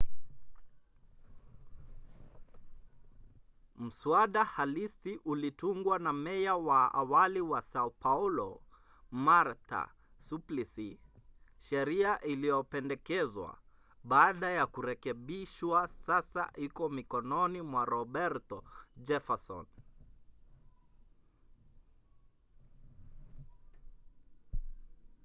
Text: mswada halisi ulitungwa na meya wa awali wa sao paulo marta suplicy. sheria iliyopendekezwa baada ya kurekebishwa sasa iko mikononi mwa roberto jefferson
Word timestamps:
mswada 3.75 4.43
halisi 4.43 5.15
ulitungwa 5.25 5.99
na 5.99 6.13
meya 6.13 6.55
wa 6.55 6.93
awali 6.93 7.41
wa 7.41 7.61
sao 7.61 7.89
paulo 7.89 8.61
marta 9.11 9.89
suplicy. 10.19 10.99
sheria 11.59 12.21
iliyopendekezwa 12.21 13.57
baada 14.03 14.49
ya 14.49 14.67
kurekebishwa 14.67 15.87
sasa 15.87 16.51
iko 16.55 16.89
mikononi 16.89 17.61
mwa 17.61 17.85
roberto 17.85 18.63
jefferson 18.97 19.65